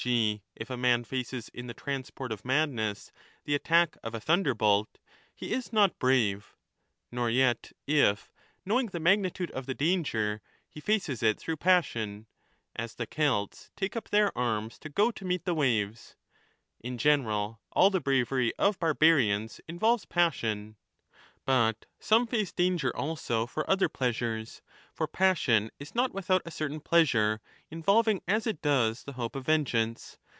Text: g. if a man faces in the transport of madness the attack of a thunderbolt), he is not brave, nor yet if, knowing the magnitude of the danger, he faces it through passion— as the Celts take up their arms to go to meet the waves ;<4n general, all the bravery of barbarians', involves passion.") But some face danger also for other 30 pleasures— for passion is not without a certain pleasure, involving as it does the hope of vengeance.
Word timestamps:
g. 0.03 0.41
if 0.55 0.71
a 0.71 0.75
man 0.77 1.03
faces 1.03 1.47
in 1.49 1.67
the 1.67 1.75
transport 1.75 2.31
of 2.31 2.43
madness 2.43 3.11
the 3.45 3.53
attack 3.53 3.95
of 4.01 4.15
a 4.15 4.19
thunderbolt), 4.19 4.97
he 5.31 5.53
is 5.53 5.71
not 5.71 5.99
brave, 5.99 6.55
nor 7.11 7.29
yet 7.29 7.71
if, 7.85 8.31
knowing 8.65 8.87
the 8.87 8.99
magnitude 8.99 9.51
of 9.51 9.67
the 9.67 9.75
danger, 9.75 10.41
he 10.67 10.79
faces 10.79 11.21
it 11.21 11.37
through 11.39 11.55
passion— 11.55 12.25
as 12.85 12.95
the 12.95 13.05
Celts 13.05 13.69
take 13.75 13.95
up 13.95 14.09
their 14.09 14.35
arms 14.35 14.79
to 14.79 14.89
go 14.89 15.11
to 15.11 15.23
meet 15.23 15.45
the 15.45 15.53
waves 15.53 16.15
;<4n 16.83 16.97
general, 16.97 17.61
all 17.71 17.91
the 17.91 18.01
bravery 18.01 18.51
of 18.57 18.79
barbarians', 18.79 19.61
involves 19.67 20.05
passion.") 20.07 20.77
But 21.43 21.87
some 21.99 22.27
face 22.27 22.51
danger 22.51 22.95
also 22.95 23.47
for 23.47 23.67
other 23.67 23.87
30 23.87 23.93
pleasures— 23.97 24.61
for 24.93 25.07
passion 25.07 25.71
is 25.79 25.95
not 25.95 26.13
without 26.13 26.43
a 26.45 26.51
certain 26.51 26.79
pleasure, 26.81 27.41
involving 27.71 28.21
as 28.27 28.45
it 28.45 28.61
does 28.61 29.03
the 29.05 29.13
hope 29.13 29.35
of 29.35 29.47
vengeance. 29.47 30.19